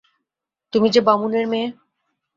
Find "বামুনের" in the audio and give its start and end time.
1.01-1.45